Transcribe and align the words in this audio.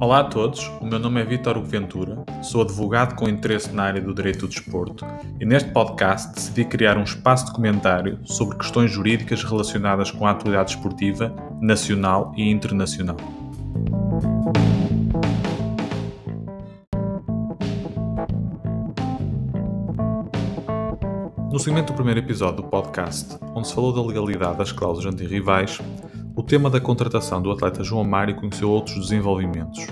Olá 0.00 0.20
a 0.20 0.24
todos, 0.24 0.66
o 0.80 0.84
meu 0.84 0.98
nome 0.98 1.20
é 1.20 1.24
Vítor 1.24 1.62
Ventura, 1.62 2.24
sou 2.42 2.62
advogado 2.62 3.14
com 3.14 3.28
interesse 3.28 3.72
na 3.72 3.84
área 3.84 4.00
do 4.00 4.12
direito 4.12 4.40
do 4.40 4.48
desporto 4.48 5.06
e 5.40 5.46
neste 5.46 5.70
podcast 5.70 6.34
decidi 6.34 6.64
criar 6.64 6.98
um 6.98 7.04
espaço 7.04 7.46
de 7.46 7.52
comentário 7.52 8.18
sobre 8.24 8.58
questões 8.58 8.90
jurídicas 8.90 9.44
relacionadas 9.44 10.10
com 10.10 10.26
a 10.26 10.32
atualidade 10.32 10.72
esportiva 10.72 11.34
nacional 11.60 12.34
e 12.36 12.50
internacional. 12.50 13.16
No 21.54 21.60
seguimento 21.60 21.92
do 21.92 21.96
primeiro 21.96 22.18
episódio 22.18 22.56
do 22.56 22.64
podcast, 22.64 23.38
onde 23.54 23.68
se 23.68 23.74
falou 23.74 23.92
da 23.92 24.02
legalidade 24.02 24.58
das 24.58 24.72
cláusulas 24.72 25.14
antirrivais, 25.14 25.80
o 26.36 26.42
tema 26.42 26.68
da 26.68 26.80
contratação 26.80 27.40
do 27.40 27.52
atleta 27.52 27.84
João 27.84 28.02
Mário 28.02 28.34
conheceu 28.34 28.68
outros 28.68 28.96
desenvolvimentos, 28.96 29.86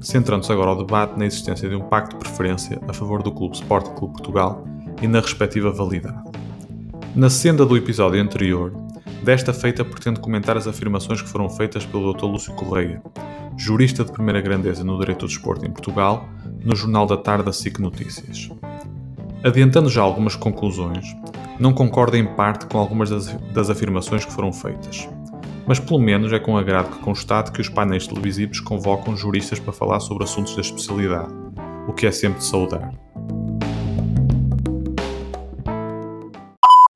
centrando-se 0.00 0.52
agora 0.52 0.70
ao 0.70 0.76
debate 0.76 1.18
na 1.18 1.26
existência 1.26 1.68
de 1.68 1.74
um 1.74 1.80
pacto 1.80 2.16
de 2.16 2.20
preferência 2.24 2.80
a 2.86 2.92
favor 2.92 3.20
do 3.20 3.32
Clube 3.32 3.56
Sport 3.56 3.86
Clube 3.96 4.14
Portugal 4.14 4.64
e 5.02 5.08
na 5.08 5.20
respectiva 5.20 5.72
validade. 5.72 6.22
Na 7.16 7.28
senda 7.28 7.66
do 7.66 7.76
episódio 7.76 8.22
anterior, 8.22 8.72
desta 9.24 9.52
feita 9.52 9.84
pretendo 9.84 10.20
comentar 10.20 10.56
as 10.56 10.68
afirmações 10.68 11.20
que 11.20 11.28
foram 11.28 11.50
feitas 11.50 11.84
pelo 11.84 12.12
Dr. 12.12 12.26
Lúcio 12.26 12.54
Correia, 12.54 13.02
jurista 13.56 14.04
de 14.04 14.12
primeira 14.12 14.40
grandeza 14.40 14.84
no 14.84 15.00
direito 15.00 15.26
do 15.26 15.28
desporto 15.28 15.66
em 15.66 15.70
Portugal, 15.70 16.28
no 16.64 16.76
Jornal 16.76 17.06
da 17.06 17.16
Tarde 17.16 17.44
da 17.44 17.52
SIC 17.52 17.80
Notícias. 17.80 18.48
Adiantando 19.42 19.88
já 19.88 20.02
algumas 20.02 20.36
conclusões, 20.36 21.16
não 21.58 21.72
concordo 21.72 22.16
em 22.16 22.24
parte 22.24 22.66
com 22.66 22.78
algumas 22.78 23.10
das, 23.10 23.26
das 23.52 23.68
afirmações 23.68 24.24
que 24.24 24.32
foram 24.32 24.52
feitas 24.52 25.08
mas 25.68 25.78
pelo 25.78 25.98
menos 25.98 26.32
é 26.32 26.38
com 26.38 26.56
agrado 26.56 26.96
que 26.96 27.02
constate 27.02 27.52
que 27.52 27.60
os 27.60 27.68
painéis 27.68 28.06
televisivos 28.06 28.58
convocam 28.58 29.14
juristas 29.14 29.60
para 29.60 29.70
falar 29.70 30.00
sobre 30.00 30.24
assuntos 30.24 30.54
da 30.54 30.62
especialidade, 30.62 31.30
o 31.86 31.92
que 31.92 32.06
é 32.06 32.10
sempre 32.10 32.38
de 32.38 32.46
saudar. 32.46 32.90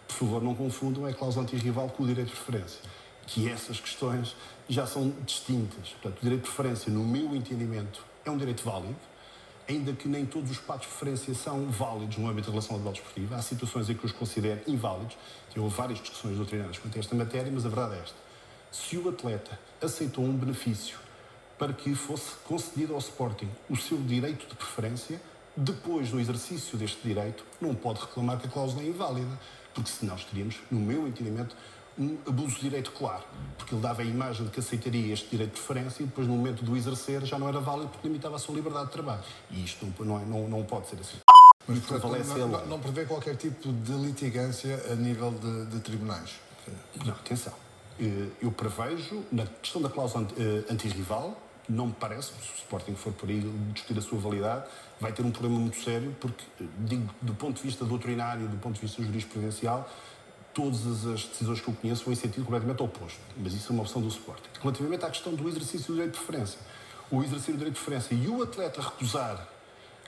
Por 0.08 0.14
favor, 0.14 0.42
não 0.42 0.54
confundam 0.54 1.04
a 1.04 1.12
cláusula 1.12 1.44
antirrival 1.44 1.90
com 1.90 2.02
o 2.02 2.06
direito 2.06 2.28
de 2.28 2.34
preferência, 2.34 2.80
que 3.26 3.46
essas 3.50 3.78
questões 3.78 4.34
já 4.66 4.86
são 4.86 5.12
distintas. 5.26 5.90
Portanto, 5.90 6.20
o 6.20 6.22
direito 6.22 6.44
de 6.44 6.50
preferência, 6.50 6.90
no 6.90 7.04
meu 7.04 7.36
entendimento, 7.36 8.02
é 8.24 8.30
um 8.30 8.38
direito 8.38 8.64
válido, 8.64 8.96
ainda 9.68 9.92
que 9.92 10.08
nem 10.08 10.24
todos 10.24 10.50
os 10.50 10.56
pactos 10.56 10.88
de 10.88 10.94
preferência 10.96 11.34
são 11.34 11.66
válidos 11.66 12.16
no 12.16 12.26
âmbito 12.26 12.46
da 12.46 12.52
relação 12.52 12.76
laboral 12.76 12.94
desportiva. 12.94 13.36
Há 13.36 13.42
situações 13.42 13.90
em 13.90 13.94
que 13.94 14.06
os 14.06 14.12
considero 14.12 14.62
inválidos. 14.66 15.18
Houve 15.54 15.76
várias 15.76 15.98
discussões 15.98 16.38
doutrinárias 16.38 16.78
quanto 16.78 16.96
a 16.96 17.00
esta 17.00 17.14
matéria, 17.14 17.52
mas 17.52 17.66
a 17.66 17.68
verdade 17.68 17.96
é 17.96 17.98
esta 17.98 18.31
se 18.72 18.96
o 18.96 19.08
atleta 19.08 19.58
aceitou 19.80 20.24
um 20.24 20.32
benefício 20.32 20.98
para 21.58 21.72
que 21.72 21.94
fosse 21.94 22.34
concedido 22.44 22.94
ao 22.94 22.98
Sporting 22.98 23.48
o 23.68 23.76
seu 23.76 23.98
direito 23.98 24.48
de 24.48 24.56
preferência, 24.56 25.20
depois 25.54 26.10
do 26.10 26.18
exercício 26.18 26.78
deste 26.78 27.06
direito, 27.06 27.44
não 27.60 27.74
pode 27.74 28.00
reclamar 28.00 28.40
que 28.40 28.46
a 28.46 28.50
cláusula 28.50 28.82
é 28.82 28.86
inválida, 28.86 29.38
porque 29.74 29.90
senão 29.90 30.16
estaríamos, 30.16 30.56
no 30.70 30.80
meu 30.80 31.06
entendimento, 31.06 31.54
um 31.98 32.16
abuso 32.26 32.56
de 32.56 32.62
direito 32.62 32.90
claro, 32.92 33.22
porque 33.58 33.74
ele 33.74 33.82
dava 33.82 34.00
a 34.00 34.04
imagem 34.04 34.46
de 34.46 34.50
que 34.50 34.60
aceitaria 34.60 35.12
este 35.12 35.28
direito 35.28 35.50
de 35.50 35.60
preferência 35.60 36.02
e 36.02 36.06
depois, 36.06 36.26
no 36.26 36.34
momento 36.34 36.64
do 36.64 36.74
exercer, 36.74 37.24
já 37.26 37.38
não 37.38 37.48
era 37.48 37.60
válido 37.60 37.90
porque 37.90 38.08
limitava 38.08 38.36
a 38.36 38.38
sua 38.38 38.54
liberdade 38.54 38.86
de 38.86 38.92
trabalho. 38.92 39.22
E 39.50 39.62
isto 39.62 39.86
não, 40.00 40.06
não, 40.06 40.26
não, 40.26 40.48
não 40.48 40.64
pode 40.64 40.88
ser 40.88 40.98
assim. 40.98 41.18
Mas, 41.68 41.78
portanto, 41.80 42.08
não, 42.26 42.48
não, 42.48 42.66
não, 42.66 42.80
prevê 42.80 43.04
qualquer 43.04 43.36
tipo 43.36 43.72
de 43.72 43.92
litigância 43.92 44.82
a 44.90 44.94
nível 44.96 45.30
de, 45.30 45.66
de 45.66 45.80
tribunais? 45.80 46.40
Não, 47.04 47.12
atenção. 47.12 47.52
Eh, 48.00 48.28
eu 48.40 48.50
prevejo, 48.50 49.22
na 49.30 49.46
questão 49.46 49.80
da 49.82 49.88
cláusula 49.88 50.26
eh, 50.38 50.64
antirrival, 50.72 51.40
não 51.68 51.86
me 51.86 51.92
parece, 51.92 52.28
se 52.28 52.52
o 52.52 52.56
Sporting 52.56 52.94
for 52.94 53.12
por 53.12 53.28
aí 53.28 53.40
discutir 53.72 53.98
a 53.98 54.02
sua 54.02 54.18
validade, 54.18 54.66
vai 55.00 55.12
ter 55.12 55.22
um 55.22 55.30
problema 55.30 55.58
muito 55.58 55.80
sério, 55.82 56.14
porque, 56.20 56.44
eh, 56.60 56.64
digo, 56.78 57.08
do 57.20 57.34
ponto 57.34 57.56
de 57.56 57.62
vista 57.62 57.84
doutrinário, 57.84 58.48
do 58.48 58.56
ponto 58.56 58.74
de 58.74 58.80
vista 58.80 59.02
jurisprudencial, 59.02 59.88
todas 60.52 61.06
as 61.06 61.24
decisões 61.24 61.60
que 61.60 61.68
eu 61.68 61.74
conheço 61.74 62.04
vão 62.04 62.12
em 62.12 62.16
sentido 62.16 62.44
completamente 62.44 62.82
oposto. 62.82 63.20
Mas 63.36 63.54
isso 63.54 63.70
é 63.70 63.74
uma 63.74 63.82
opção 63.82 64.02
do 64.02 64.08
Sporting. 64.08 64.48
Relativamente 64.60 65.04
à 65.04 65.10
questão 65.10 65.34
do 65.34 65.48
exercício 65.48 65.86
do 65.88 65.94
direito 65.94 66.12
de 66.12 66.18
preferência, 66.18 66.58
o 67.10 67.22
exercício 67.22 67.54
do 67.54 67.58
direito 67.58 67.74
de 67.74 67.80
preferência 67.80 68.14
e 68.14 68.28
o 68.28 68.42
atleta 68.42 68.82
recusar, 68.82 69.48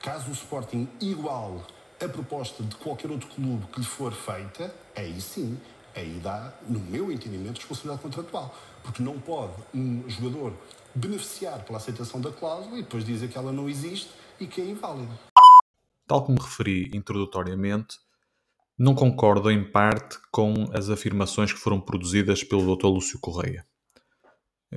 caso 0.02 0.28
o 0.30 0.32
Sporting 0.32 0.88
igual 1.00 1.66
a 2.02 2.08
proposta 2.08 2.62
de 2.62 2.74
qualquer 2.76 3.10
outro 3.10 3.28
clube 3.28 3.66
que 3.72 3.80
lhe 3.80 3.86
for 3.86 4.12
feita, 4.12 4.74
aí 4.94 5.20
sim 5.20 5.58
aí 5.94 6.20
dá, 6.22 6.52
no 6.68 6.78
meu 6.78 7.10
entendimento, 7.10 7.56
responsabilidade 7.56 8.02
contratual. 8.02 8.54
Porque 8.82 9.02
não 9.02 9.18
pode 9.18 9.54
um 9.74 10.08
jogador 10.08 10.52
beneficiar 10.94 11.64
pela 11.64 11.78
aceitação 11.78 12.20
da 12.20 12.30
cláusula 12.30 12.78
e 12.78 12.82
depois 12.82 13.04
dizer 13.04 13.28
que 13.28 13.38
ela 13.38 13.52
não 13.52 13.68
existe 13.68 14.10
e 14.38 14.46
que 14.46 14.60
é 14.60 14.64
inválida. 14.64 15.12
Tal 16.06 16.24
como 16.24 16.40
referi 16.40 16.90
introdutoriamente, 16.94 17.98
não 18.78 18.94
concordo 18.94 19.50
em 19.50 19.62
parte 19.64 20.18
com 20.30 20.52
as 20.72 20.90
afirmações 20.90 21.52
que 21.52 21.58
foram 21.58 21.80
produzidas 21.80 22.42
pelo 22.42 22.76
Dr. 22.76 22.86
Lúcio 22.86 23.18
Correia. 23.18 23.64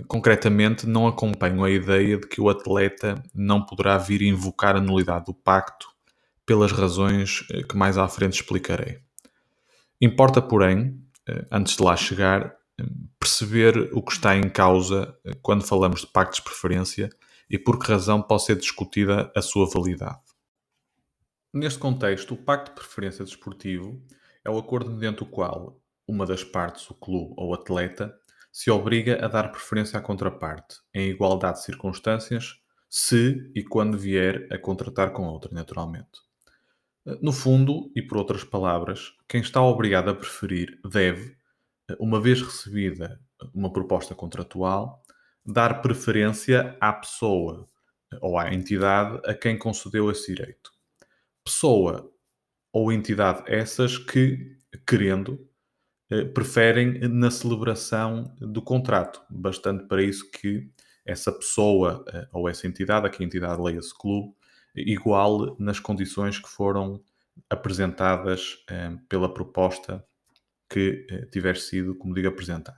Concretamente, 0.07 0.85
não 0.85 1.07
acompanho 1.07 1.63
a 1.63 1.71
ideia 1.71 2.17
de 2.17 2.27
que 2.27 2.39
o 2.39 2.49
atleta 2.49 3.21
não 3.33 3.65
poderá 3.65 3.97
vir 3.97 4.21
invocar 4.21 4.75
a 4.75 4.81
nulidade 4.81 5.25
do 5.25 5.33
pacto 5.33 5.89
pelas 6.45 6.71
razões 6.71 7.41
que 7.67 7.75
mais 7.75 7.97
à 7.97 8.07
frente 8.07 8.35
explicarei. 8.35 8.99
Importa, 9.99 10.41
porém, 10.41 10.79
eh, 10.87 11.06
antes 11.51 11.75
de 11.75 11.83
lá 11.83 11.95
chegar, 11.95 12.55
eh, 12.79 12.83
perceber 13.19 13.89
o 13.93 14.01
que 14.01 14.13
está 14.13 14.35
em 14.35 14.49
causa 14.49 15.17
eh, 15.25 15.31
quando 15.41 15.63
falamos 15.63 16.01
de 16.01 16.07
pactos 16.07 16.37
de 16.37 16.43
preferência 16.43 17.09
e 17.49 17.57
por 17.57 17.79
que 17.79 17.91
razão 17.91 18.21
pode 18.21 18.43
ser 18.43 18.57
discutida 18.57 19.31
a 19.35 19.41
sua 19.41 19.69
validade. 19.69 20.19
Neste 21.53 21.79
contexto, 21.79 22.33
o 22.33 22.37
pacto 22.37 22.71
de 22.71 22.75
preferência 22.75 23.23
desportivo 23.23 24.01
é 24.43 24.49
o 24.49 24.57
acordo 24.57 24.91
mediante 24.91 25.23
o 25.23 25.25
qual 25.25 25.81
uma 26.07 26.25
das 26.25 26.43
partes, 26.43 26.89
o 26.89 26.93
clube 26.93 27.33
ou 27.37 27.53
atleta, 27.53 28.13
se 28.51 28.71
obriga 28.71 29.23
a 29.23 29.27
dar 29.27 29.51
preferência 29.51 29.99
à 29.99 30.01
contraparte, 30.01 30.77
em 30.93 31.09
igualdade 31.09 31.59
de 31.59 31.65
circunstâncias, 31.65 32.55
se 32.89 33.51
e 33.53 33.63
quando 33.63 33.97
vier 33.97 34.47
a 34.51 34.57
contratar 34.57 35.11
com 35.11 35.27
outra, 35.27 35.51
naturalmente. 35.53 36.26
No 37.21 37.31
fundo, 37.31 37.89
e 37.95 38.01
por 38.01 38.17
outras 38.17 38.43
palavras, 38.43 39.13
quem 39.29 39.39
está 39.39 39.61
obrigado 39.61 40.09
a 40.09 40.15
preferir 40.15 40.77
deve, 40.83 41.37
uma 41.99 42.19
vez 42.19 42.41
recebida 42.41 43.17
uma 43.53 43.71
proposta 43.71 44.13
contratual, 44.13 45.01
dar 45.45 45.81
preferência 45.81 46.75
à 46.81 46.91
pessoa 46.91 47.69
ou 48.21 48.37
à 48.37 48.53
entidade 48.53 49.21
a 49.25 49.33
quem 49.33 49.57
concedeu 49.57 50.11
esse 50.11 50.35
direito. 50.35 50.69
Pessoa 51.45 52.11
ou 52.73 52.91
entidade 52.91 53.41
essas 53.47 53.97
que, 53.97 54.57
querendo, 54.85 55.49
eh, 56.09 56.25
preferem 56.25 56.99
na 57.07 57.31
celebração 57.31 58.35
do 58.39 58.61
contrato, 58.61 59.21
bastante 59.29 59.85
para 59.85 60.03
isso 60.03 60.29
que 60.29 60.69
essa 61.05 61.31
pessoa 61.31 62.03
eh, 62.09 62.27
ou 62.33 62.49
essa 62.49 62.67
entidade, 62.67 63.07
a 63.07 63.09
que 63.09 63.23
a 63.23 63.25
entidade 63.25 63.61
leia 63.61 63.79
esse 63.79 63.97
clube, 63.97 64.35
igual 64.77 65.55
nas 65.59 65.79
condições 65.79 66.39
que 66.39 66.49
foram 66.49 67.03
apresentadas 67.49 68.63
eh, 68.69 68.97
pela 69.09 69.33
proposta 69.33 70.05
que 70.69 71.05
eh, 71.09 71.25
tiver 71.31 71.57
sido, 71.57 71.95
como 71.95 72.13
digo, 72.13 72.27
apresentada. 72.27 72.77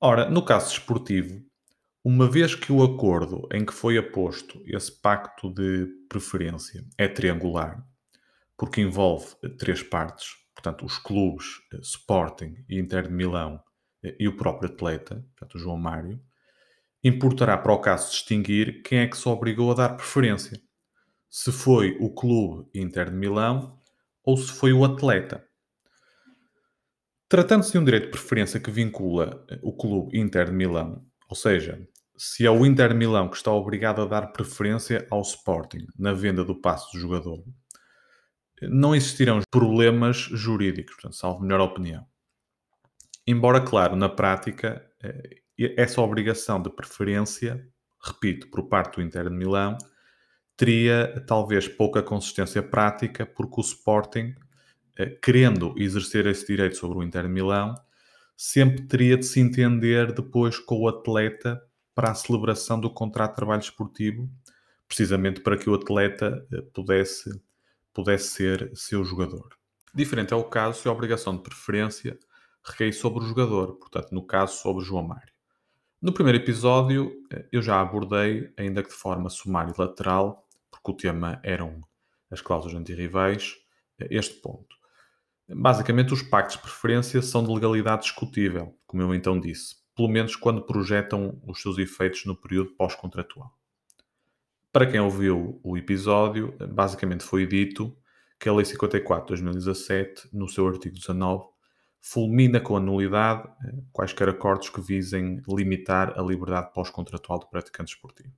Ora, 0.00 0.28
no 0.28 0.44
caso 0.44 0.72
esportivo, 0.72 1.42
uma 2.04 2.28
vez 2.28 2.54
que 2.54 2.72
o 2.72 2.82
acordo 2.82 3.48
em 3.52 3.64
que 3.64 3.72
foi 3.72 3.96
aposto 3.98 4.62
esse 4.66 4.92
pacto 5.00 5.52
de 5.52 5.86
preferência 6.08 6.84
é 6.98 7.08
triangular, 7.08 7.84
porque 8.56 8.80
envolve 8.80 9.34
eh, 9.42 9.48
três 9.48 9.82
partes, 9.82 10.28
portanto, 10.54 10.84
os 10.84 10.98
clubes 10.98 11.46
Sporting 11.82 12.64
e 12.68 12.78
Inter 12.78 13.08
de 13.08 13.12
Milão 13.12 13.60
e 14.20 14.28
o 14.28 14.36
próprio 14.36 14.70
atleta, 14.70 15.16
portanto, 15.36 15.56
o 15.56 15.58
João 15.58 15.76
Mário, 15.76 16.20
importará 17.06 17.56
para 17.56 17.72
o 17.72 17.80
caso 17.80 18.10
distinguir 18.10 18.82
quem 18.82 18.98
é 18.98 19.06
que 19.06 19.16
se 19.16 19.28
obrigou 19.28 19.70
a 19.70 19.74
dar 19.74 19.96
preferência. 19.96 20.60
Se 21.30 21.52
foi 21.52 21.96
o 22.00 22.12
clube 22.12 22.68
Inter 22.74 23.10
de 23.10 23.16
Milão 23.16 23.78
ou 24.24 24.36
se 24.36 24.50
foi 24.52 24.72
o 24.72 24.84
atleta. 24.84 25.46
Tratando-se 27.28 27.72
de 27.72 27.78
um 27.78 27.84
direito 27.84 28.06
de 28.06 28.10
preferência 28.10 28.60
que 28.60 28.70
vincula 28.70 29.44
eh, 29.50 29.58
o 29.62 29.72
clube 29.76 30.18
Inter 30.18 30.46
de 30.46 30.52
Milão, 30.52 31.04
ou 31.28 31.36
seja, 31.36 31.86
se 32.16 32.46
é 32.46 32.50
o 32.50 32.64
Inter 32.64 32.90
de 32.90 32.94
Milão 32.94 33.28
que 33.28 33.36
está 33.36 33.52
obrigado 33.52 34.00
a 34.00 34.06
dar 34.06 34.32
preferência 34.32 35.06
ao 35.10 35.22
Sporting 35.22 35.86
na 35.98 36.12
venda 36.12 36.44
do 36.44 36.60
passe 36.60 36.92
do 36.92 37.00
jogador, 37.00 37.42
não 38.62 38.94
existirão 38.94 39.40
problemas 39.50 40.16
jurídicos, 40.16 40.94
portanto, 40.94 41.16
salvo 41.16 41.42
melhor 41.42 41.60
opinião. 41.60 42.06
Embora, 43.26 43.60
claro, 43.60 43.96
na 43.96 44.08
prática, 44.08 44.88
eh, 45.02 45.42
essa 45.58 46.00
obrigação 46.00 46.60
de 46.60 46.70
preferência, 46.70 47.66
repito, 48.00 48.48
por 48.48 48.68
parte 48.68 48.96
do 48.96 49.02
Inter 49.02 49.28
de 49.28 49.34
Milão, 49.34 49.76
teria 50.56 51.22
talvez 51.26 51.68
pouca 51.68 52.02
consistência 52.02 52.62
prática, 52.62 53.26
porque 53.26 53.60
o 53.60 53.62
Sporting, 53.62 54.34
eh, 54.96 55.18
querendo 55.22 55.74
exercer 55.76 56.26
esse 56.26 56.46
direito 56.46 56.76
sobre 56.76 56.98
o 56.98 57.02
Inter 57.02 57.22
de 57.22 57.28
Milão, 57.28 57.74
sempre 58.36 58.82
teria 58.86 59.16
de 59.16 59.24
se 59.24 59.40
entender 59.40 60.12
depois 60.12 60.58
com 60.58 60.80
o 60.80 60.88
atleta 60.88 61.62
para 61.94 62.10
a 62.10 62.14
celebração 62.14 62.78
do 62.78 62.90
contrato 62.90 63.30
de 63.30 63.36
trabalho 63.36 63.60
esportivo, 63.60 64.30
precisamente 64.86 65.40
para 65.40 65.56
que 65.56 65.68
o 65.68 65.74
atleta 65.74 66.46
eh, 66.52 66.62
pudesse, 66.72 67.30
pudesse 67.92 68.28
ser 68.28 68.70
seu 68.74 69.04
jogador. 69.04 69.56
Diferente 69.94 70.32
é 70.32 70.36
o 70.36 70.44
caso 70.44 70.82
se 70.82 70.88
a 70.88 70.92
obrigação 70.92 71.36
de 71.36 71.42
preferência 71.42 72.18
recai 72.62 72.92
sobre 72.92 73.24
o 73.24 73.26
jogador, 73.26 73.76
portanto, 73.76 74.12
no 74.12 74.26
caso, 74.26 74.56
sobre 74.60 74.84
João 74.84 75.06
Mário. 75.06 75.35
No 76.00 76.12
primeiro 76.12 76.38
episódio, 76.38 77.10
eh, 77.32 77.46
eu 77.50 77.62
já 77.62 77.80
abordei, 77.80 78.52
ainda 78.56 78.82
que 78.82 78.90
de 78.90 78.94
forma 78.94 79.30
sumária 79.30 79.72
e 79.72 79.80
lateral, 79.80 80.46
porque 80.70 80.90
o 80.90 80.94
tema 80.94 81.40
eram 81.42 81.82
as 82.30 82.42
cláusulas 82.42 82.76
antirrivais, 82.76 83.54
eh, 83.98 84.08
este 84.10 84.34
ponto. 84.40 84.76
Basicamente, 85.48 86.12
os 86.12 86.22
pactos 86.22 86.56
de 86.56 86.62
preferência 86.62 87.22
são 87.22 87.42
de 87.42 87.50
legalidade 87.50 88.02
discutível, 88.02 88.76
como 88.86 89.02
eu 89.02 89.14
então 89.14 89.40
disse, 89.40 89.76
pelo 89.96 90.08
menos 90.08 90.36
quando 90.36 90.66
projetam 90.66 91.40
os 91.46 91.62
seus 91.62 91.78
efeitos 91.78 92.26
no 92.26 92.36
período 92.36 92.74
pós-contratual. 92.76 93.50
Para 94.70 94.86
quem 94.86 95.00
ouviu 95.00 95.58
o 95.64 95.78
episódio, 95.78 96.54
basicamente 96.74 97.24
foi 97.24 97.46
dito 97.46 97.96
que 98.38 98.50
a 98.50 98.52
Lei 98.52 98.66
54 98.66 99.34
de 99.34 99.42
2017, 99.42 100.28
no 100.30 100.46
seu 100.46 100.68
artigo 100.68 100.94
19, 100.94 101.46
fulmina 102.00 102.60
com 102.60 102.76
a 102.76 102.80
nulidade 102.80 103.48
eh, 103.64 103.74
quaisquer 103.92 104.28
acordos 104.28 104.68
que 104.70 104.80
visem 104.80 105.42
limitar 105.48 106.18
a 106.18 106.22
liberdade 106.22 106.72
pós-contratual 106.72 107.38
do 107.38 107.48
praticante 107.48 107.94
esportivo. 107.94 108.32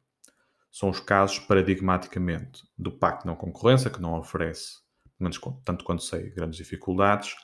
São 0.71 0.91
os 0.91 1.01
casos, 1.01 1.39
paradigmaticamente, 1.39 2.63
do 2.77 2.93
Pacto 2.93 3.23
de 3.23 3.27
Não 3.27 3.37
Concorrência, 3.37 3.91
que 3.91 4.01
não 4.01 4.19
oferece 4.19 4.79
menos 5.19 5.41
tanto 5.65 5.85
quanto 5.85 6.03
sei, 6.03 6.31
grandes 6.31 6.57
dificuldades, 6.57 7.35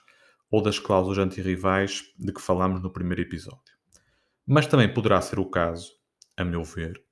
ou 0.51 0.63
das 0.63 0.79
cláusulas 0.79 1.19
antirrivais 1.19 2.05
de 2.17 2.33
que 2.33 2.41
falámos 2.41 2.81
no 2.81 2.93
primeiro 2.93 3.23
episódio. 3.23 3.75
Mas 4.47 4.67
também 4.67 4.93
poderá 4.93 5.21
ser 5.21 5.39
o 5.39 5.47
caso, 5.47 5.91
a 6.37 6.45
meu 6.45 6.63
ver, 6.63 7.03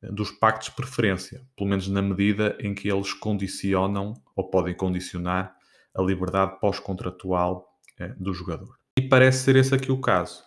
dos 0.00 0.30
pactos 0.30 0.68
de 0.68 0.76
preferência, 0.76 1.44
pelo 1.56 1.70
menos 1.70 1.88
na 1.88 2.02
medida 2.02 2.56
em 2.60 2.74
que 2.74 2.88
eles 2.88 3.12
condicionam 3.12 4.14
ou 4.36 4.48
podem 4.50 4.76
condicionar 4.76 5.56
a 5.94 6.02
liberdade 6.02 6.60
pós-contratual 6.60 7.73
do 8.16 8.34
jogador. 8.34 8.76
E 8.98 9.02
parece 9.02 9.44
ser 9.44 9.56
esse 9.56 9.74
aqui 9.74 9.90
o 9.90 10.00
caso, 10.00 10.42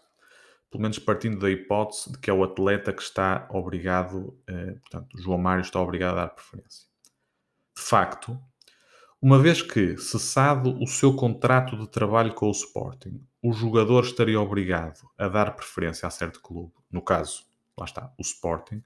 pelo 0.72 0.82
menos 0.82 1.00
partindo 1.00 1.40
da 1.40 1.50
hipótese 1.50 2.12
de 2.12 2.18
que 2.18 2.30
é 2.30 2.34
o 2.34 2.44
atleta 2.44 2.94
que 2.94 3.02
está 3.02 3.48
obrigado, 3.52 4.38
eh, 4.48 4.76
portanto, 4.82 5.18
João 5.18 5.38
Mário 5.38 5.62
está 5.62 5.82
obrigado 5.82 6.18
a 6.18 6.22
dar 6.22 6.30
preferência. 6.30 6.86
De 7.76 7.82
facto, 7.82 8.40
uma 9.22 9.40
vez 9.40 9.62
que, 9.62 9.98
cessado 9.98 10.82
o 10.82 10.86
seu 10.88 11.16
contrato 11.16 11.76
de 11.76 11.88
trabalho 11.88 12.34
com 12.34 12.48
o 12.48 12.52
Sporting, 12.52 13.20
o 13.42 13.52
jogador 13.52 14.04
estaria 14.04 14.40
obrigado 14.40 15.10
a 15.18 15.28
dar 15.28 15.56
preferência 15.56 16.08
a 16.08 16.12
certo 16.12 16.40
clube, 16.42 16.72
no 16.92 17.02
caso, 17.02 17.44
lá 17.78 17.86
está, 17.86 18.14
o 18.18 18.22
Sporting, 18.22 18.84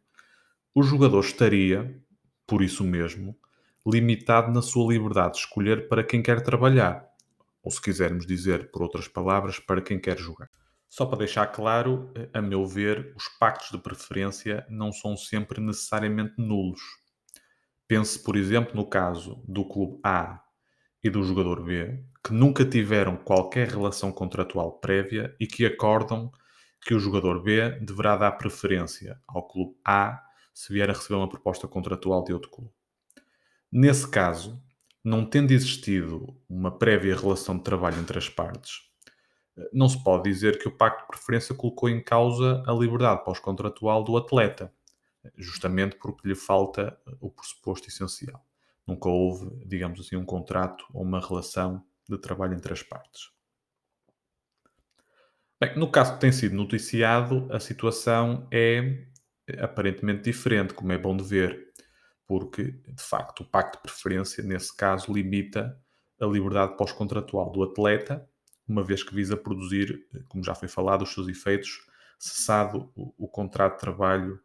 o 0.74 0.84
jogador 0.84 1.20
estaria, 1.20 2.02
por 2.48 2.62
isso 2.62 2.84
mesmo, 2.84 3.38
limitado 3.86 4.52
na 4.52 4.62
sua 4.62 4.94
liberdade 4.94 5.34
de 5.34 5.40
escolher 5.40 5.90
para 5.90 6.04
quem 6.04 6.22
quer 6.22 6.42
trabalhar, 6.42 7.11
ou 7.64 7.72
se 7.72 7.82
quisermos 7.82 8.26
dizer 8.26 8.72
por 8.72 8.82
outras 8.82 9.08
palavras, 9.08 9.60
para 9.60 9.82
quem 9.82 10.00
quer 10.00 10.18
jogar. 10.18 10.50
Só 10.88 11.06
para 11.06 11.20
deixar 11.20 11.48
claro, 11.48 12.12
a 12.34 12.42
meu 12.42 12.66
ver, 12.66 13.14
os 13.16 13.28
pactos 13.40 13.70
de 13.72 13.78
preferência 13.78 14.66
não 14.70 14.92
são 14.92 15.16
sempre 15.16 15.62
necessariamente 15.62 16.34
nulos 16.38 16.82
Pense, 17.92 18.24
por 18.24 18.38
exemplo, 18.38 18.74
no 18.74 18.86
caso 18.86 19.44
do 19.46 19.68
clube 19.68 20.00
A 20.02 20.42
e 21.04 21.10
do 21.10 21.24
jogador 21.24 21.62
B, 21.62 22.02
que 22.24 22.32
nunca 22.32 22.64
tiveram 22.64 23.18
qualquer 23.18 23.68
relação 23.68 24.14
contratual 24.14 24.80
prévia 24.80 25.36
e 25.38 25.46
que 25.46 25.66
acordam 25.66 26.32
que 26.80 26.94
o 26.94 27.00
jogador 27.02 27.44
B 27.44 27.72
deverá 27.82 28.16
dar 28.16 28.32
preferência 28.38 29.20
ao 29.28 29.46
clube 29.46 29.76
A 29.86 30.24
se 30.54 30.72
vier 30.72 30.90
a 30.90 30.94
receber 30.94 31.16
uma 31.16 31.28
proposta 31.28 31.68
contratual 31.68 32.24
de 32.24 32.32
outro 32.32 32.50
clube. 32.50 32.72
Nesse 33.70 34.10
caso, 34.10 34.64
não 35.04 35.26
tendo 35.26 35.52
existido 35.52 36.36
uma 36.50 36.78
prévia 36.78 37.16
relação 37.16 37.58
de 37.58 37.64
trabalho 37.64 38.00
entre 38.00 38.18
as 38.18 38.30
partes, 38.30 38.82
não 39.74 39.90
se 39.90 40.02
pode 40.04 40.24
dizer 40.24 40.60
que 40.60 40.68
o 40.68 40.78
pacto 40.78 41.02
de 41.02 41.08
preferência 41.08 41.54
colocou 41.54 41.90
em 41.90 42.02
causa 42.02 42.64
a 42.66 42.74
liberdade 42.74 43.24
pós-contratual 43.24 44.04
do 44.04 44.16
atleta 44.16 44.74
justamente 45.38 45.96
porque 45.98 46.28
lhe 46.28 46.36
falta 46.36 46.98
o 47.20 47.30
pressuposto 47.30 47.88
essencial. 47.88 48.46
Nunca 48.86 49.10
houve, 49.10 49.50
digamos 49.66 50.00
assim, 50.00 50.16
um 50.16 50.26
contrato 50.26 50.86
ou 50.94 51.04
uma 51.04 51.20
relação 51.20 51.84
de 52.10 52.18
trabalho 52.18 52.54
entre 52.54 52.74
as 52.74 52.84
partes. 52.84 53.30
Bem, 55.60 55.78
no 55.78 55.92
caso 55.92 56.16
que 56.16 56.22
tem 56.22 56.32
sido 56.32 56.56
noticiado, 56.56 57.48
a 57.52 57.60
situação 57.60 58.48
é 58.52 59.06
aparentemente 59.60 60.24
diferente, 60.24 60.74
como 60.74 60.92
é 60.92 60.98
bom 60.98 61.16
de 61.16 61.24
ver, 61.24 61.71
porque, 62.32 62.64
de 62.64 63.04
facto, 63.04 63.42
o 63.42 63.46
pacto 63.46 63.78
de 63.78 63.82
preferência, 63.82 64.42
nesse 64.42 64.74
caso, 64.74 65.12
limita 65.12 65.78
a 66.18 66.26
liberdade 66.26 66.78
pós-contratual 66.78 67.52
do 67.52 67.62
atleta, 67.62 68.26
uma 68.66 68.82
vez 68.82 69.04
que 69.04 69.14
visa 69.14 69.36
produzir, 69.36 70.08
como 70.30 70.42
já 70.42 70.56
foi 70.56 70.70
falado, 70.70 71.02
os 71.02 71.14
seus 71.14 71.28
efeitos, 71.28 71.86
cessado 72.18 72.90
o, 72.96 73.26
o 73.26 73.28
contrato 73.28 73.74
de 73.74 73.80
trabalho 73.82 74.40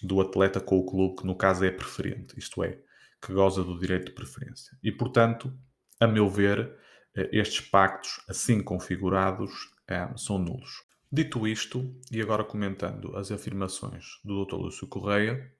do 0.00 0.20
atleta 0.20 0.60
com 0.60 0.78
o 0.78 0.86
clube 0.86 1.16
que 1.16 1.26
no 1.26 1.34
caso 1.34 1.64
é 1.64 1.72
preferente, 1.72 2.38
isto 2.38 2.62
é, 2.62 2.78
que 3.20 3.32
goza 3.32 3.64
do 3.64 3.76
direito 3.76 4.04
de 4.04 4.12
preferência. 4.12 4.78
E, 4.80 4.92
portanto, 4.92 5.52
a 5.98 6.06
meu 6.06 6.30
ver, 6.30 6.72
eh, 7.16 7.30
estes 7.32 7.62
pactos, 7.62 8.20
assim 8.28 8.62
configurados, 8.62 9.74
eh, 9.88 10.08
são 10.16 10.38
nulos. 10.38 10.84
Dito 11.10 11.48
isto, 11.48 11.92
e 12.12 12.22
agora 12.22 12.44
comentando 12.44 13.16
as 13.16 13.32
afirmações 13.32 14.20
do 14.24 14.44
Dr. 14.44 14.54
Lúcio 14.54 14.86
Correia, 14.86 15.52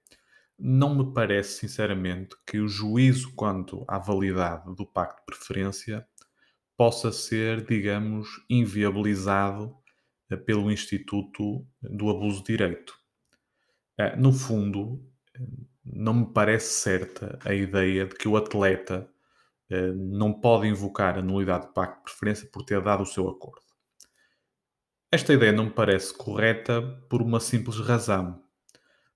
não 0.64 0.94
me 0.94 1.12
parece, 1.12 1.58
sinceramente, 1.58 2.36
que 2.46 2.60
o 2.60 2.68
juízo 2.68 3.34
quanto 3.34 3.84
à 3.88 3.98
validade 3.98 4.72
do 4.76 4.86
pacto 4.86 5.16
de 5.18 5.26
preferência 5.26 6.06
possa 6.76 7.10
ser, 7.10 7.66
digamos, 7.66 8.28
inviabilizado 8.48 9.76
eh, 10.30 10.36
pelo 10.36 10.70
Instituto 10.70 11.66
do 11.82 12.08
Abuso 12.10 12.38
de 12.44 12.52
Direito. 12.52 12.94
Eh, 13.98 14.14
no 14.16 14.32
fundo, 14.32 15.04
não 15.84 16.14
me 16.14 16.26
parece 16.32 16.74
certa 16.74 17.40
a 17.44 17.52
ideia 17.52 18.06
de 18.06 18.14
que 18.14 18.28
o 18.28 18.36
atleta 18.36 19.10
eh, 19.68 19.92
não 19.92 20.32
pode 20.32 20.68
invocar 20.68 21.18
a 21.18 21.22
nulidade 21.22 21.66
de 21.66 21.72
pacto 21.72 21.98
de 21.98 22.04
preferência 22.04 22.48
por 22.52 22.62
ter 22.62 22.80
dado 22.80 23.02
o 23.02 23.06
seu 23.06 23.28
acordo. 23.28 23.62
Esta 25.10 25.32
ideia 25.32 25.50
não 25.50 25.64
me 25.64 25.72
parece 25.72 26.16
correta 26.16 26.80
por 27.10 27.20
uma 27.20 27.40
simples 27.40 27.80
razão. 27.80 28.40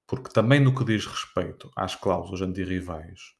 Porque 0.07 0.33
também 0.33 0.61
no 0.61 0.75
que 0.75 0.85
diz 0.85 1.07
respeito 1.07 1.71
às 1.75 1.95
cláusulas 1.97 2.41
antirrivais, 2.41 3.35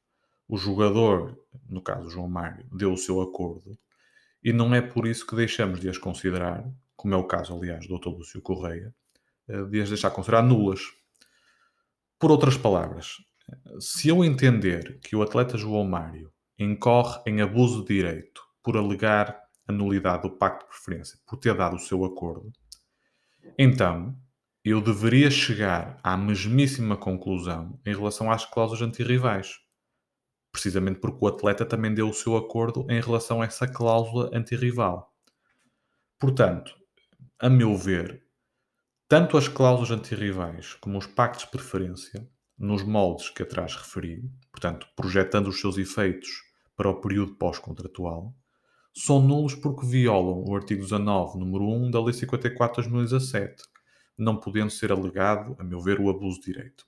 o 0.47 0.57
jogador, 0.57 1.37
no 1.69 1.81
caso 1.81 2.09
João 2.09 2.27
Mário, 2.27 2.65
deu 2.71 2.93
o 2.93 2.97
seu 2.97 3.21
acordo 3.21 3.77
e 4.43 4.53
não 4.53 4.73
é 4.73 4.81
por 4.81 5.07
isso 5.07 5.25
que 5.25 5.35
deixamos 5.35 5.79
de 5.79 5.89
as 5.89 5.97
considerar, 5.97 6.63
como 6.95 7.13
é 7.13 7.17
o 7.17 7.25
caso, 7.25 7.53
aliás, 7.53 7.87
do 7.87 7.97
Dr. 7.97 8.09
Lúcio 8.09 8.41
Correia, 8.41 8.93
eh, 9.47 9.63
de 9.63 9.81
as 9.81 9.89
deixar 9.89 10.11
considerar 10.11 10.43
nulas. 10.43 10.81
Por 12.19 12.31
outras 12.31 12.57
palavras, 12.57 13.17
se 13.79 14.09
eu 14.09 14.23
entender 14.23 14.99
que 14.99 15.15
o 15.15 15.21
atleta 15.21 15.57
João 15.57 15.83
Mário 15.83 16.31
incorre 16.57 17.21
em 17.25 17.41
abuso 17.41 17.81
de 17.81 17.95
direito 17.95 18.41
por 18.63 18.77
alegar 18.77 19.39
a 19.67 19.71
nulidade 19.71 20.23
do 20.23 20.37
pacto 20.37 20.65
de 20.65 20.71
preferência, 20.71 21.19
por 21.27 21.37
ter 21.37 21.53
dado 21.55 21.75
o 21.75 21.79
seu 21.79 22.03
acordo, 22.05 22.51
então 23.57 24.17
eu 24.69 24.81
deveria 24.81 25.29
chegar 25.29 25.99
à 26.03 26.17
mesmíssima 26.17 26.97
conclusão 26.97 27.79
em 27.85 27.95
relação 27.95 28.31
às 28.31 28.45
cláusulas 28.45 28.81
antirrivais. 28.81 29.59
Precisamente 30.51 30.99
porque 30.99 31.23
o 31.23 31.27
atleta 31.27 31.65
também 31.65 31.93
deu 31.93 32.09
o 32.09 32.13
seu 32.13 32.35
acordo 32.35 32.85
em 32.89 32.99
relação 32.99 33.41
a 33.41 33.45
essa 33.45 33.67
cláusula 33.67 34.29
antirrival. 34.33 35.13
Portanto, 36.19 36.75
a 37.39 37.49
meu 37.49 37.77
ver, 37.77 38.23
tanto 39.07 39.37
as 39.37 39.47
cláusulas 39.47 39.91
antirrivais 39.91 40.73
como 40.75 40.97
os 40.97 41.05
pactos 41.05 41.45
de 41.45 41.51
preferência, 41.51 42.27
nos 42.57 42.83
moldes 42.83 43.29
que 43.29 43.43
atrás 43.43 43.75
referi, 43.75 44.23
portanto, 44.51 44.87
projetando 44.95 45.47
os 45.47 45.61
seus 45.61 45.77
efeitos 45.77 46.27
para 46.75 46.89
o 46.89 46.99
período 46.99 47.35
pós-contratual, 47.35 48.35
são 48.93 49.21
nulos 49.21 49.53
porque 49.53 49.85
violam 49.85 50.43
o 50.43 50.55
artigo 50.55 50.81
19, 50.81 51.37
número 51.37 51.63
1 51.69 51.91
da 51.91 52.01
Lei 52.01 52.13
54 52.13 52.81
de 52.81 52.89
2017, 52.89 53.63
não 54.17 54.37
podendo 54.37 54.71
ser 54.71 54.91
alegado, 54.91 55.55
a 55.59 55.63
meu 55.63 55.79
ver, 55.79 55.99
o 55.99 56.09
abuso 56.09 56.39
de 56.39 56.53
direito. 56.53 56.85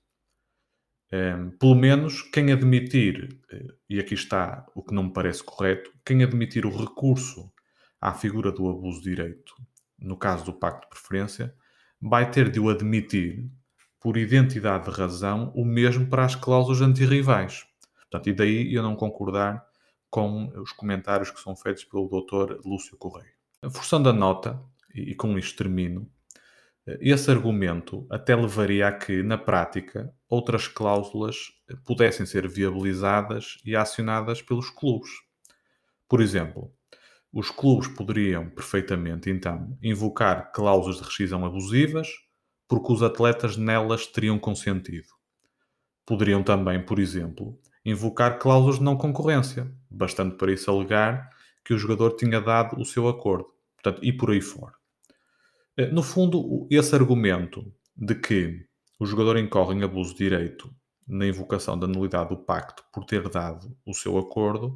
Um, 1.11 1.17
ehm, 1.17 1.49
pelo 1.51 1.75
menos 1.75 2.21
quem 2.21 2.51
admitir, 2.51 3.39
eh, 3.51 3.67
e 3.89 3.99
aqui 3.99 4.13
está 4.13 4.65
o 4.75 4.83
que 4.83 4.93
não 4.93 5.03
me 5.03 5.13
parece 5.13 5.43
correto, 5.43 5.91
quem 6.05 6.23
admitir 6.23 6.65
o 6.65 6.75
recurso 6.75 7.51
à 7.99 8.13
figura 8.13 8.51
do 8.51 8.69
abuso 8.69 9.01
de 9.01 9.09
direito, 9.09 9.55
no 9.97 10.17
caso 10.17 10.45
do 10.45 10.53
pacto 10.53 10.87
de 10.87 10.89
preferência, 10.89 11.55
vai 12.01 12.29
ter 12.29 12.49
de 12.49 12.59
o 12.59 12.69
admitir, 12.69 13.49
por 13.99 14.15
identidade 14.17 14.85
de 14.85 14.91
razão, 14.91 15.51
o 15.53 15.65
mesmo 15.65 16.07
para 16.07 16.23
as 16.23 16.35
cláusulas 16.35 16.81
antirrivais. 16.81 17.65
Portanto, 18.09 18.29
e 18.29 18.33
daí 18.33 18.73
eu 18.73 18.81
não 18.81 18.95
concordar 18.95 19.63
com 20.09 20.47
os 20.59 20.71
comentários 20.71 21.29
que 21.29 21.39
são 21.39 21.55
feitos 21.55 21.83
pelo 21.83 22.07
Dr. 22.07 22.59
Lúcio 22.65 22.97
Correia. 22.97 23.33
Forçando 23.69 24.09
a 24.09 24.13
nota, 24.13 24.59
e 24.95 25.13
com 25.13 25.37
isto 25.37 25.57
termino, 25.57 26.09
Esse 26.99 27.29
argumento 27.29 28.07
até 28.09 28.35
levaria 28.35 28.87
a 28.87 28.91
que, 28.91 29.21
na 29.21 29.37
prática, 29.37 30.13
outras 30.27 30.67
cláusulas 30.67 31.51
pudessem 31.85 32.25
ser 32.25 32.47
viabilizadas 32.47 33.57
e 33.65 33.75
acionadas 33.75 34.41
pelos 34.41 34.69
clubes. 34.69 35.09
Por 36.07 36.21
exemplo, 36.21 36.73
os 37.31 37.51
clubes 37.51 37.87
poderiam 37.87 38.49
perfeitamente, 38.49 39.29
então, 39.29 39.77
invocar 39.83 40.51
cláusulas 40.51 40.97
de 40.97 41.03
rescisão 41.03 41.45
abusivas 41.45 42.07
porque 42.67 42.93
os 42.93 43.03
atletas 43.03 43.57
nelas 43.57 44.07
teriam 44.07 44.39
consentido. 44.39 45.07
Poderiam 46.05 46.41
também, 46.41 46.83
por 46.83 46.99
exemplo, 46.99 47.59
invocar 47.85 48.39
cláusulas 48.39 48.77
de 48.77 48.83
não 48.83 48.97
concorrência, 48.97 49.71
bastante 49.89 50.35
para 50.35 50.51
isso 50.51 50.69
alegar 50.71 51.29
que 51.63 51.73
o 51.73 51.77
jogador 51.77 52.15
tinha 52.15 52.39
dado 52.39 52.79
o 52.79 52.85
seu 52.85 53.07
acordo, 53.07 53.47
portanto, 53.75 54.03
e 54.03 54.11
por 54.11 54.31
aí 54.31 54.41
fora. 54.41 54.78
Eh, 55.79 55.87
no 55.93 56.03
fundo, 56.03 56.67
esse 56.69 56.93
argumento 56.93 57.73
de 57.95 58.13
que 58.13 58.65
o 58.99 59.05
jogador 59.05 59.37
incorre 59.37 59.73
em 59.73 59.81
abuso 59.81 60.11
de 60.11 60.25
direito 60.25 60.69
na 61.07 61.25
invocação 61.25 61.79
da 61.79 61.87
nulidade 61.87 62.31
do 62.31 62.37
pacto 62.37 62.83
por 62.91 63.05
ter 63.05 63.29
dado 63.29 63.73
o 63.85 63.93
seu 63.93 64.17
acordo 64.17 64.75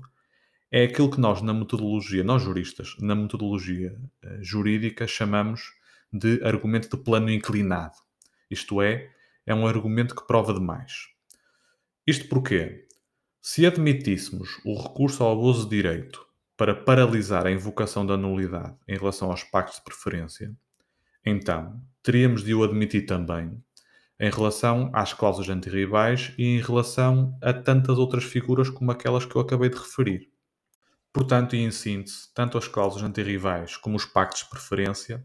é 0.71 0.85
aquilo 0.85 1.11
que 1.11 1.19
nós, 1.19 1.41
na 1.41 1.53
metodologia, 1.53 2.23
nós 2.23 2.41
juristas, 2.41 2.95
na 3.01 3.13
metodologia 3.15 3.99
uh, 4.23 4.41
jurídica, 4.41 5.05
chamamos 5.05 5.73
de 6.11 6.41
argumento 6.41 6.95
de 6.95 7.03
plano 7.03 7.29
inclinado. 7.29 7.97
Isto 8.49 8.81
é, 8.81 9.11
é 9.45 9.53
um 9.53 9.67
argumento 9.67 10.15
que 10.15 10.25
prova 10.25 10.53
demais. 10.53 11.09
Isto 12.07 12.29
porque, 12.29 12.87
se 13.41 13.65
admitíssemos 13.65 14.61
o 14.63 14.81
recurso 14.81 15.21
ao 15.21 15.33
abuso 15.33 15.63
de 15.67 15.75
direito 15.75 16.25
para 16.55 16.73
paralisar 16.73 17.45
a 17.45 17.51
invocação 17.51 18.05
da 18.05 18.15
nulidade 18.15 18.77
em 18.87 18.97
relação 18.97 19.29
aos 19.31 19.43
pactos 19.43 19.79
de 19.79 19.83
preferência, 19.83 20.55
então 21.25 21.81
teríamos 22.01 22.43
de 22.43 22.53
o 22.53 22.63
admitir 22.63 23.05
também 23.05 23.61
em 24.19 24.29
relação 24.29 24.89
às 24.93 25.13
cláusulas 25.13 25.49
antirrivais 25.49 26.33
e 26.37 26.45
em 26.45 26.61
relação 26.61 27.37
a 27.41 27.51
tantas 27.51 27.97
outras 27.97 28.23
figuras 28.23 28.69
como 28.69 28.91
aquelas 28.91 29.25
que 29.25 29.35
eu 29.35 29.41
acabei 29.41 29.69
de 29.69 29.77
referir. 29.77 30.29
Portanto, 31.11 31.55
e 31.55 31.59
em 31.59 31.71
síntese, 31.71 32.33
tanto 32.33 32.57
as 32.57 32.67
cláusulas 32.67 33.07
antirrivais 33.07 33.77
como 33.77 33.95
os 33.95 34.05
pactos 34.05 34.43
de 34.43 34.49
preferência, 34.49 35.23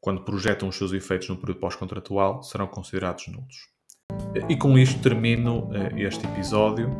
quando 0.00 0.24
projetam 0.24 0.68
os 0.68 0.76
seus 0.76 0.92
efeitos 0.92 1.28
no 1.28 1.36
período 1.36 1.60
pós-contratual, 1.60 2.42
serão 2.42 2.66
considerados 2.66 3.28
nulos. 3.28 3.68
E 4.48 4.56
com 4.56 4.78
isto 4.78 5.00
termino 5.00 5.70
eh, 5.72 6.02
este 6.02 6.26
episódio, 6.26 6.90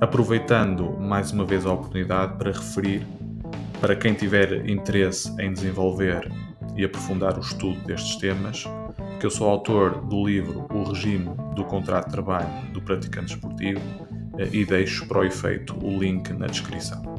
aproveitando 0.00 0.92
mais 0.98 1.32
uma 1.32 1.44
vez 1.44 1.64
a 1.64 1.72
oportunidade 1.72 2.36
para 2.36 2.52
referir, 2.52 3.06
para 3.80 3.96
quem 3.96 4.14
tiver 4.14 4.68
interesse 4.68 5.28
em 5.40 5.52
desenvolver 5.52 6.30
e 6.76 6.84
aprofundar 6.84 7.36
o 7.36 7.40
estudo 7.40 7.78
destes 7.86 8.16
temas, 8.16 8.64
que 9.20 9.26
eu 9.26 9.30
sou 9.30 9.48
autor 9.48 10.00
do 10.06 10.26
livro 10.26 10.66
O 10.72 10.84
Regime 10.84 11.30
do 11.54 11.64
Contrato 11.64 12.06
de 12.06 12.12
Trabalho 12.12 12.48
do 12.72 12.80
Praticante 12.80 13.34
Esportivo 13.34 13.80
eh, 14.38 14.48
e 14.52 14.64
deixo 14.64 15.06
para 15.06 15.20
o 15.20 15.24
efeito 15.24 15.76
o 15.84 15.98
link 15.98 16.32
na 16.32 16.46
descrição. 16.46 17.11